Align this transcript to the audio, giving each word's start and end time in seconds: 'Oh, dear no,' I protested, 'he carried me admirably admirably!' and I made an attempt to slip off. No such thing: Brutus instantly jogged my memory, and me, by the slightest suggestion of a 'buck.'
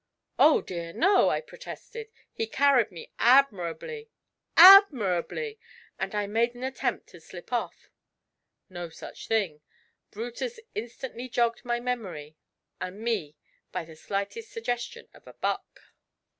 'Oh, 0.39 0.61
dear 0.63 0.91
no,' 0.93 1.29
I 1.29 1.41
protested, 1.41 2.07
'he 2.33 2.47
carried 2.47 2.89
me 2.89 3.11
admirably 3.19 4.09
admirably!' 4.57 5.59
and 5.99 6.15
I 6.15 6.25
made 6.25 6.55
an 6.55 6.63
attempt 6.63 7.05
to 7.09 7.21
slip 7.21 7.53
off. 7.53 7.91
No 8.67 8.89
such 8.89 9.27
thing: 9.27 9.61
Brutus 10.09 10.59
instantly 10.73 11.29
jogged 11.29 11.63
my 11.63 11.79
memory, 11.79 12.35
and 12.79 12.99
me, 12.99 13.35
by 13.71 13.85
the 13.85 13.95
slightest 13.95 14.49
suggestion 14.51 15.07
of 15.13 15.27
a 15.27 15.33
'buck.' 15.33 15.79